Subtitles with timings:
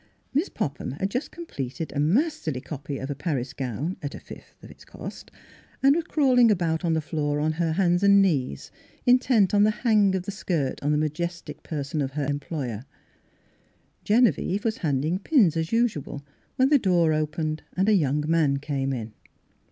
[0.33, 4.19] Miss Popham had just completed a mas terly copy of a Paris gown (at a
[4.19, 5.31] fifth of Miss Fhilura's Wedding Gown its cost)
[5.83, 8.71] and was crawling about the floor on her hands and knees,
[9.05, 12.85] intent on the" hang" of the skirt on the majestic per son of her employer.
[14.03, 16.25] Genevieve was handing pins, as usual,
[16.55, 19.13] when the door opened and a young m.an came in.